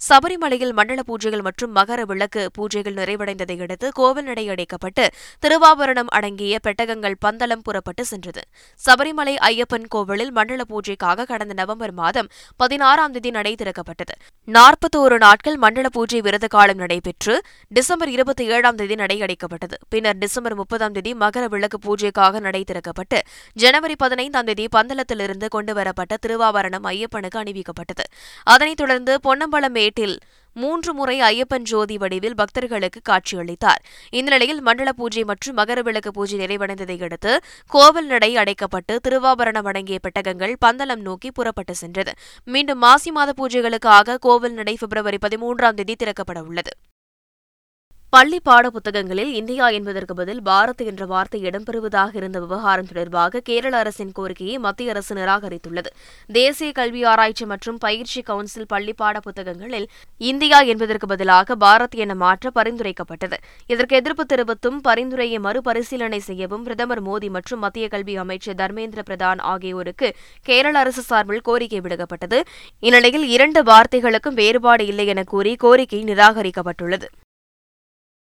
சபரிமலையில் 0.00 0.72
மண்டல 0.72 1.00
பூஜைகள் 1.06 1.42
மற்றும் 1.42 1.76
மகர 1.76 2.02
விளக்கு 2.02 2.50
பூஜைகள் 2.58 2.96
நிறைவடைந்ததை 3.00 3.60
அடுத்து 3.60 3.92
கோவில் 3.92 4.24
நடை 4.24 4.48
அடைக்கப்பட்டு 4.48 5.04
திருவாபரணம் 5.46 6.10
அடங்கிய 6.16 6.58
பெட்டகங்கள் 6.66 7.14
பந்தலம் 7.18 7.62
புறப்பட்டு 7.62 8.04
சென்றது. 8.04 8.42
சபரிமலை 8.86 9.34
ஐயப்பன் 9.50 9.86
கோவிலில் 9.88 10.32
மண்டல 10.32 10.62
பூஜைக்காக 10.68 11.24
கடந்த 11.24 11.54
நவம்பர் 11.54 11.92
மாதம் 11.92 12.28
பதினாறாம் 12.56 13.12
தேதி 13.12 13.30
நடை 13.30 13.54
திறக்கப்பட்டது. 13.54 14.14
நாற்பத்தோரு 14.48 15.16
நாட்கள் 15.16 15.56
மண்டல 15.56 15.88
பூஜை 15.88 16.20
விரத 16.20 16.46
காலம் 16.46 16.76
நடைபெற்று 16.76 17.42
டிசம்பர் 17.68 18.08
இருபத்தி 18.08 18.46
ஏழாம் 18.46 18.74
தேதி 18.74 18.94
நடை 18.94 19.20
அடைக்கப்பட்டது. 19.20 19.76
பின்னர் 19.88 20.18
டிசம்பர் 20.18 20.54
முப்பதாம் 20.54 20.92
தேதி 20.92 21.14
மகர 21.14 21.48
விளக்கு 21.48 21.78
பூஜைக்காக 21.86 22.40
நடை 22.40 22.64
திறக்கப்பட்டு 22.72 23.20
ஜனவரி 23.52 23.96
பதினைந்தாம் 23.96 24.44
தேதி 24.44 24.68
பந்தலத்திலிருந்து 24.76 25.48
கொண்டுவரப்பட்ட 25.48 26.16
திருவாபரணம் 26.26 26.86
ஐயப்பனுக்கு 26.92 27.38
அணிவிக்கப்பட்டது. 27.42 28.04
அதனைத் 28.42 28.76
தொடர்ந்து 28.76 29.20
பொன்னம்பலம் 29.20 29.74
மேட்டில் 29.86 30.18
மூன்று 30.56 30.90
முறை 30.98 31.14
ஐயப்பன் 31.20 31.66
ஜோதி 31.70 31.96
வடிவில் 32.02 32.36
பக்தர்களுக்கு 32.38 33.00
காட்சியளித்தார். 33.08 33.82
இந்த 34.18 34.28
நிலையில் 34.34 34.62
மண்டல 34.68 34.92
பூஜை 35.00 35.22
மற்றும் 35.30 35.56
மகர 35.58 35.82
விளக்கு 35.88 36.10
பூஜை 36.18 36.36
நிறைவடைந்ததை 36.42 36.96
அடுத்து 37.08 37.32
கோவில் 37.74 38.08
நடை 38.12 38.30
அடைக்கப்பட்டு 38.42 38.96
திருவாபரணம் 39.06 39.68
அடங்கிய 39.72 39.98
பெட்டகங்கள் 40.06 40.54
பந்தலம் 40.64 41.04
நோக்கி 41.08 41.30
புறப்பட்டு 41.38 41.76
சென்றது. 41.82 42.14
மீண்டும் 42.54 42.82
மாசி 42.86 43.12
மாத 43.18 43.34
பூஜைகளுக்காக 43.40 44.18
கோவில் 44.28 44.58
நடை 44.60 44.76
பிப்ரவரி 44.82 45.20
பதிமூன்றாம் 45.26 45.78
தேதி 45.80 45.96
திறக்கப்பட 46.04 46.40
உள்ளது. 46.50 46.74
பள்ளி 48.16 48.38
பாட 48.40 48.66
புத்தகங்களில் 48.74 49.32
இந்தியா 49.34 49.68
என்பதற்கு 49.76 50.14
பதில் 50.14 50.40
பாரத் 50.42 50.82
என்ற 50.90 51.06
வார்த்தை 51.06 51.38
இடம்பெறுவதாக 51.48 52.12
இருந்த 52.14 52.38
விவகாரம் 52.40 52.86
தொடர்பாக 52.90 53.40
கேரள 53.40 53.74
அரசின் 53.76 54.12
கோரிக்கையை 54.12 54.54
மத்திய 54.58 54.92
அரசு 54.92 55.12
நிராகரித்துள்ளது. 55.14 55.90
தேசிய 56.26 56.68
கல்வி 56.72 57.02
ஆராய்ச்சி 57.04 57.46
மற்றும் 57.46 57.78
பயிற்சி 57.78 58.22
கவுன்சில் 58.22 58.68
பள்ளி 58.68 58.92
பாட 58.92 59.20
புத்தகங்களில் 59.20 59.86
இந்தியா 60.30 60.60
என்பதற்கு 60.60 61.06
பதிலாக 61.06 61.56
பாரத் 61.64 61.98
என 62.04 62.14
மாற்ற 62.14 62.52
பரிந்துரைக்கப்பட்டது. 62.54 63.38
இதற்கு 63.66 63.96
எதிர்ப்பு 63.96 64.26
தெரிவித்தும் 64.34 64.78
பரிந்துரையை 64.88 65.38
மறுபரிசீலனை 65.38 66.20
செய்யவும் 66.20 66.62
பிரதமர் 66.62 67.04
மோடி 67.10 67.30
மற்றும் 67.38 67.62
மத்திய 67.66 67.88
கல்வி 67.88 68.16
அமைச்சர் 68.16 68.58
தர்மேந்திர 68.62 69.02
பிரதான் 69.10 69.42
ஆகியோருக்கு 69.52 70.10
கேரள 70.42 70.78
அரசு 70.78 71.02
சார்பில் 71.02 71.46
கோரிக்கை 71.50 71.80
விடுக்கப்பட்டது. 71.80 72.40
இந்நிலையில் 72.80 73.28
இரண்டு 73.36 73.62
வார்த்தைகளுக்கும் 73.62 74.40
வேறுபாடு 74.42 74.86
இல்லை 74.86 75.06
என 75.06 75.28
கூறி 75.34 75.54
கோரிக்கை 75.66 76.02
நிராகரிக்கப்பட்டுள்ளது. 76.04 77.08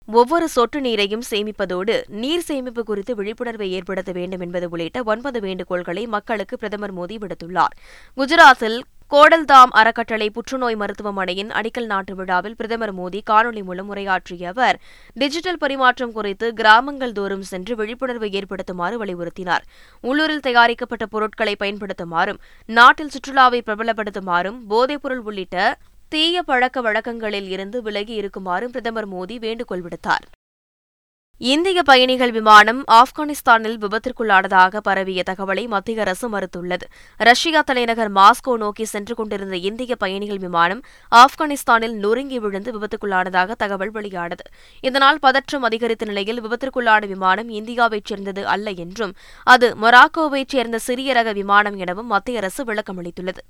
ஒவ்வொரு 0.07 0.47
சொட்டு 0.47 0.79
நீரையும் 0.81 1.23
சேமிப்பதோடு 1.29 1.93
நீர் 2.07 2.43
சேமிப்பு 2.47 2.83
குறித்து 2.83 3.15
விழிப்புணர்வை 3.15 3.71
ஏற்படுத்த 3.71 4.11
வேண்டும் 4.11 4.39
என்பது 4.39 4.69
உள்ளிட்ட 4.69 5.03
ஒன்பது 5.03 5.39
வேண்டுகோள்களை 5.39 6.07
மக்களுக்கு 6.07 6.57
பிரதமர் 6.57 6.93
மோடி 6.97 7.15
விடுத்துள்ளார். 7.21 7.73
குஜராத்தில் 8.17 8.77
கோடல்தாம் 9.11 9.71
அறக்கட்டளை 9.79 10.29
புற்றுநோய் 10.29 10.75
மருத்துவமனையின் 10.75 11.49
அடிக்கல் 11.49 11.85
நாட்டு 11.85 12.15
விழாவில் 12.15 12.55
பிரதமர் 12.55 12.93
மோடி 12.97 13.19
காணொலி 13.29 13.63
மூலம் 13.63 13.87
உரையாற்றிய 13.87 14.49
அவர் 14.49 14.79
டிஜிட்டல் 15.13 15.57
பரிமாற்றம் 15.57 16.11
குறித்து 16.11 16.53
கிராமங்கள் 16.53 17.11
தோறும் 17.11 17.41
சென்று 17.41 17.75
விழிப்புணர்வை 17.75 18.29
ஏற்படுத்துமாறு 18.33 18.97
வலியுறுத்தினார். 19.01 19.65
உள்ளூரில் 20.01 20.45
தயாரிக்கப்பட்ட 20.49 21.05
பொருட்களை 21.05 21.55
பயன்படுத்துமாறும் 21.59 22.41
நாட்டில் 22.65 23.13
சுற்றுலாவை 23.15 23.61
பிரபலப்படுத்துமாறும் 23.65 24.61
போதைப்பொருள் 24.69 25.25
உள்ளிட்ட 25.29 25.77
தீய 26.09 26.43
பழக்க 26.43 26.81
வழக்கங்களில் 26.81 27.47
இருந்து 27.49 27.81
விலகி 27.81 28.13
இருக்குமாறும் 28.13 28.71
பிரதமர் 28.71 29.11
மோடி 29.13 29.39
வேண்டுகோள் 29.39 29.81
விடுத்தார். 29.81 30.25
இந்திய 31.37 31.83
பயணிகள் 31.83 32.31
விமானம் 32.31 32.83
ஆப்கானிஸ்தானில் 32.91 33.77
விபத்திற்குள்ளானதாக 33.83 34.77
பரவிய 34.77 35.23
தகவலை 35.29 35.67
மத்திய 35.67 36.01
அரசு 36.01 36.29
மறுத்துள்ளது. 36.29 36.85
ரஷ்யா 37.17 37.61
தலைநகர் 37.61 38.13
மாஸ்கோ 38.13 38.57
நோக்கி 38.57 38.85
சென்று 38.85 39.15
கொண்டிருந்த 39.15 39.55
இந்திய 39.55 39.95
பயணிகள் 39.95 40.37
விமானம் 40.37 40.81
ஆப்கானிஸ்தானில் 41.11 41.93
நொறுங்கி 41.93 42.39
விழுந்து 42.39 42.79
விபத்துக்குள்ளானதாக 42.79 43.51
தகவல் 43.51 43.91
வெளியானது. 43.91 44.45
இதனால் 44.81 45.19
பதற்றம் 45.19 45.63
அதிகரித்த 45.63 46.05
நிலையில் 46.05 46.41
விபத்திற்குள்ளான 46.43 47.07
விமானம் 47.07 47.49
இந்தியாவைச் 47.49 48.05
சேர்ந்தது 48.05 48.47
அல்ல 48.47 48.71
என்றும் 48.71 49.13
அது 49.43 49.75
மொராக்கோவைச் 49.81 50.47
சேர்ந்த 50.47 50.79
சிறிய 50.79 51.13
ரக 51.13 51.33
விமானம் 51.33 51.75
எனவும் 51.75 52.07
மத்திய 52.07 52.37
அரசு 52.37 52.63
விளக்கமளித்துள்ளது. 52.63 53.43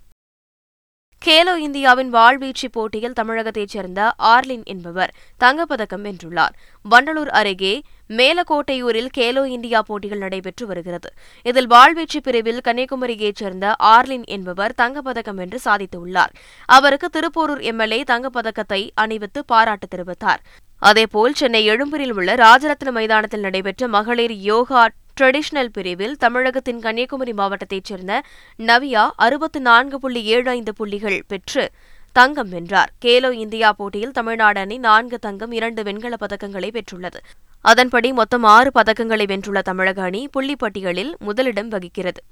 கேலோ 1.28 1.56
இந்தியாவின் 1.56 2.14
வாழ்வீச்சு 2.14 2.68
போட்டியில் 2.72 3.14
தமிழகத்தைச் 3.14 3.68
சேர்ந்த 3.68 4.14
ஆர்லின் 4.24 4.64
என்பவர் 4.64 5.14
தங்கப்பதக்கம் 5.44 6.04
வென்றுள்ளார். 6.04 6.54
வண்டலூர் 6.92 7.32
அருகே 7.40 7.82
மேலக்கோட்டையூரில் 8.10 9.08
கேலோ 9.18 9.46
இந்தியா 9.46 9.82
போட்டிகள் 9.82 10.18
நடைபெற்று 10.18 10.66
வருகிறது. 10.68 11.10
இதில் 11.44 11.70
வாழ்வீச்சு 11.70 12.20
பிரிவில் 12.24 12.62
கன்னியாகுமரியைச் 12.68 13.36
சேர்ந்த 13.36 13.76
ஆர்லின் 13.84 14.26
என்பவர் 14.26 14.76
தங்கப்பதக்கம் 14.82 15.34
வென்று 15.34 15.60
சாதித்துள்ளார் 15.66 16.36
அவருக்கு 16.66 17.10
திருப்போரூர் 17.10 17.60
எம்எல்ஏ 17.62 18.04
தங்கப்பதக்கத்தை 18.04 18.90
அணிவித்து 18.94 19.46
பாராட்டு 19.46 19.88
தெரிவித்தார். 19.96 20.44
அதேபோல் 20.78 21.34
சென்னை 21.34 21.66
எழும்பூரில் 21.66 22.14
உள்ள 22.14 22.36
ராஜரத்ன 22.36 22.92
மைதானத்தில் 22.92 23.40
நடைபெற்ற 23.40 23.88
மகளிர் 23.88 24.36
யோகா 24.52 24.90
ட்ரெடிஷனல் 25.22 25.70
பிரிவில் 25.74 26.16
தமிழகத்தின் 26.16 26.80
கன்னியாகுமரி 26.80 27.34
மாவட்டத்தைச் 27.34 27.84
சேர்ந்த 27.84 28.24
நவியா 28.60 29.10
அறுபத்து 29.16 29.62
நான்கு 29.62 30.00
புள்ளி 30.00 30.24
ஏழு 30.24 30.50
ஐந்து 30.50 30.74
புள்ளிகள் 30.74 31.24
பெற்று 31.28 31.72
தங்கம் 32.12 32.50
வென்றார். 32.50 32.92
கேலோ 33.06 33.32
இந்தியா 33.32 33.74
போட்டியில் 33.74 34.12
தமிழ்நாடு 34.12 34.60
அணி 34.60 34.78
நான்கு 34.78 35.20
தங்கம் 35.20 35.52
இரண்டு 35.52 35.84
வெண்கலப் 35.84 36.24
பதக்கங்களை 36.26 36.70
பெற்றுள்ளது. 36.72 37.20
அதன்படி 37.62 38.14
மொத்தம் 38.14 38.44
ஆறு 38.44 38.72
பதக்கங்களை 38.76 39.28
வென்றுள்ள 39.28 39.62
தமிழக 39.62 40.02
அணி 40.02 40.30
புள்ளிப்பட்டியலில் 40.38 41.18
முதலிடம் 41.18 41.68
வகிக்கிறது. 41.68 42.24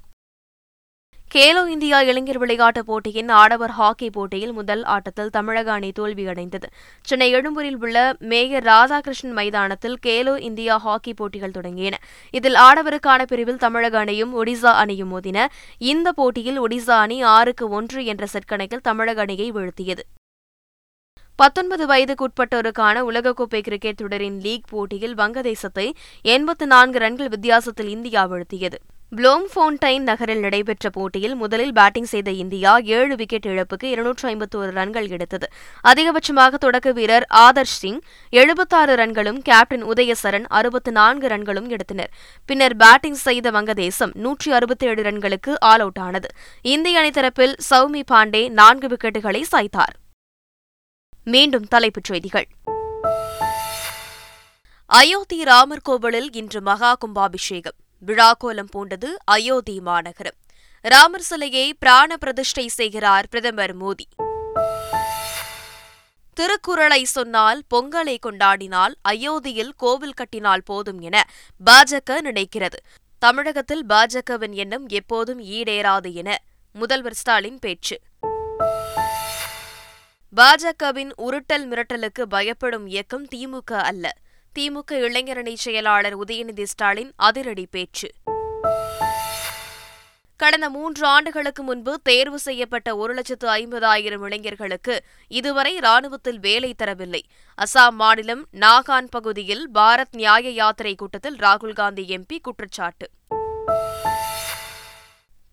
கேலோ 1.34 1.62
இந்தியா 1.68 2.02
இளைஞர் 2.02 2.38
விளையாட்டுப் 2.38 2.86
போட்டியின் 2.86 3.28
ஆடவர் 3.28 3.70
ஹாக்கி 3.70 4.10
போட்டியில் 4.10 4.52
முதல் 4.52 4.82
ஆட்டத்தில் 4.84 5.30
தமிழக 5.30 5.72
அணி 5.72 5.90
தோல்வியடைந்தது. 5.98 6.68
சென்னை 7.02 7.28
எழும்பூரில் 7.34 7.78
உள்ள 7.80 8.14
மேயர் 8.18 8.64
ராதாகிருஷ்ணன் 8.64 9.34
மைதானத்தில் 9.38 9.96
கேலோ 10.06 10.34
இந்தியா 10.40 10.78
ஹாக்கி 10.78 11.14
போட்டிகள் 11.14 11.50
தொடங்கின 11.50 11.98
இதில் 12.30 12.54
ஆடவருக்கான 12.54 13.22
பிரிவில் 13.22 13.56
தமிழக 13.56 13.98
அணியும் 13.98 14.44
ஒடிசா 14.44 14.72
அணியும் 14.82 15.12
மோதின. 15.14 15.46
இந்த 15.78 16.12
போட்டியில் 16.12 16.60
ஒடிசா 16.60 16.96
அணி 16.98 17.22
ஆறுக்கு 17.22 17.68
ஒன்று 17.68 18.04
என்ற 18.04 18.26
செட்கணக்கில் 18.32 18.86
தமிழக 18.90 19.20
அணியை 19.20 19.52
வீழ்த்தியது. 19.52 20.04
பத்தொன்பது 21.38 21.86
வயதுக்குட்பட்டோருக்கான 21.86 23.06
உலகக்கோப்பை 23.10 23.60
கிரிக்கெட் 23.60 23.96
தொடரின் 23.96 24.40
லீக் 24.40 24.70
போட்டியில் 24.70 25.16
வங்கதேசத்தை 25.16 25.90
எண்பத்து 26.22 26.66
நான்கு 26.66 26.98
ரன்கள் 26.98 27.28
வித்தியாசத்தில் 27.28 27.88
இந்தியா 27.88 28.24
வீழ்த்தியது. 28.26 28.80
ப்ளோம்ஃபோன்டைன் 29.16 30.00
நகரில் 30.00 30.40
நடைபெற்ற 30.40 30.90
போட்டியில் 30.90 31.34
முதலில் 31.34 31.72
பேட்டிங் 31.72 32.04
செய்த 32.04 32.30
இந்தியா 32.30 32.78
ஏழு 32.78 33.16
விக்கெட் 33.16 33.46
இழப்புக்கு 33.46 33.84
இருநூற்று 33.84 34.24
ஐம்பத்தோரு 34.28 34.70
ரன்கள் 34.70 35.08
எடுத்தது. 35.08 35.48
அதிகபட்சமாக 35.84 36.54
தொடக்க 36.54 36.92
வீரர் 36.92 37.26
ஆதர்ஷ் 37.34 37.76
சிங் 37.82 38.00
எழுபத்தாறு 38.30 38.96
ரன்களும் 38.96 39.38
கேப்டன் 39.38 39.84
உதயசரன் 39.84 40.46
அறுபத்து 40.48 40.92
நான்கு 40.92 41.28
ரன்களும் 41.28 41.68
எடுத்தனர். 41.68 42.10
பின்னர் 42.46 42.76
பேட்டிங் 42.76 43.20
செய்த 43.26 43.50
வங்கதேசம் 43.50 44.14
நூற்றி 44.14 44.52
அறுபத்தேழு 44.52 45.02
ரன்களுக்கு 45.02 45.54
ஆல் 45.58 45.80
அவுட் 45.80 45.98
ஆனது. 45.98 46.28
இந்திய 46.62 46.98
அணி 46.98 47.10
தரப்பில் 47.10 47.54
சௌமி 47.70 48.02
பாண்டே 48.12 48.48
நான்கு 48.48 48.88
விக்கெட்டுகளை 48.88 49.42
சாய்த்தார். 49.52 49.94
மீண்டும் 51.24 51.64
தலைப்புச் 51.64 52.04
செய்திகள். 52.04 52.48
அயோத்தி 54.86 55.44
ராமர் 55.44 55.80
கோவிலில் 55.82 56.32
இன்று 56.32 56.62
மகா 56.62 56.94
கும்பாபிஷேகம். 56.94 57.78
விழாக்கோலம் 58.06 58.68
பூண்டது 58.76 59.08
அயோத்தி 59.24 59.80
மாநகரம். 59.80 60.34
ராமர் 60.80 61.20
சிலையை 61.20 61.74
பிராண 61.74 62.16
பிரதிஷ்டை 62.16 62.68
செய்கிறார் 62.68 63.28
பிரதமர் 63.28 63.76
மோடி. 63.76 64.06
திருக்குறளை 66.34 67.04
சொன்னால் 67.04 67.62
பொங்கலை 67.74 68.16
கொண்டாடினால் 68.26 68.94
அயோத்தியில் 69.08 69.70
கோவில் 69.76 70.12
கட்டினால் 70.12 70.62
போதும் 70.64 71.00
என 71.00 71.24
பாஜக 71.66 72.16
நினைக்கிறது. 72.22 72.78
தமிழகத்தில் 73.18 73.86
பாஜகவின் 73.86 74.52
எண்ணம் 74.52 74.88
எப்போதும் 74.88 75.40
ஈடேறாது 75.40 76.12
என 76.12 76.38
முதல்வர் 76.72 77.14
ஸ்டாலின் 77.14 77.58
பேச்சு. 77.58 78.00
பாஜகவின் 80.36 81.10
உருட்டல் 81.18 81.68
மிரட்டலுக்கு 81.70 82.22
பயப்படும் 82.28 82.86
இயக்கம் 82.86 83.26
திமுக 83.34 83.72
அல்ல. 83.72 84.12
திமுக 84.58 84.92
இளைஞரணி 84.92 85.54
செயலாளர் 85.54 86.18
உதயநிதி 86.18 86.62
ஸ்டாலின் 86.62 87.12
அதிரடி 87.16 87.66
பேச்சு. 87.70 88.10
கடந்த 90.36 90.70
மூன்று 90.70 91.06
ஆண்டுகளுக்கு 91.06 91.62
முன்பு 91.62 92.00
தேர்வு 92.02 92.38
செய்யப்பட்ட 92.38 92.96
ஒரு 92.96 93.14
லட்சத்து 93.14 93.48
ஐம்பதாயிரம் 93.48 94.24
இளைஞர்களுக்கு 94.24 95.04
இதுவரை 95.28 95.78
ராணுவத்தில் 95.78 96.40
வேலை 96.40 96.74
தரவில்லை. 96.82 97.20
அசாம் 97.58 97.90
மாநிலம் 97.90 98.46
நாகான் 98.52 99.06
பகுதியில் 99.10 99.70
பாரத் 99.74 100.12
நியாய 100.12 100.50
யாத்திரை 100.50 100.94
கூட்டத்தில் 100.94 101.36
ராகுல் 101.36 101.72
காந்தி 101.72 102.04
எம்பி 102.08 102.38
குற்றச்சாட்டு. 102.42 103.10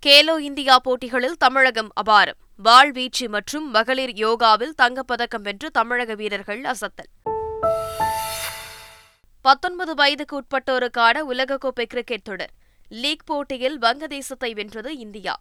கேலோ 0.05 0.37
இந்தியா 0.39 0.79
போட்டிகளில் 0.79 1.37
தமிழகம் 1.37 1.91
அபாரம். 2.05 2.39
வாழ்வீச்சு 2.63 3.27
மற்றும் 3.27 3.71
மகளிர் 3.71 4.13
யோகாவில் 4.13 4.73
தங்கப்பதக்கம் 4.81 5.41
வென்று 5.41 5.71
தமிழக 5.71 6.15
வீரர்கள் 6.15 6.61
அசத்தல். 6.61 7.11
பத்தொன்பது 9.41 9.95
வயதுக்கு 9.95 10.41
உட்பட்டோருக்கான 10.41 11.21
உலகக்கோப்பை 11.29 11.83
கிரிக்கெட் 11.83 12.23
தொடர். 12.23 12.49
லீக் 12.89 13.25
போட்டியில் 13.25 13.79
வங்கதேசத்தை 13.79 14.53
வென்றது 14.53 14.97
இந்தியா. 14.97 15.39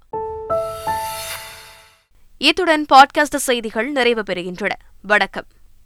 இத்துடன் 2.38 2.86
பாட்காஸ்ட் 2.94 3.36
செய்திகள் 3.36 3.90
நிறைவு 3.90 4.22
பெறுகின்றன. 4.22 4.70
வணக்கம். 5.02 5.44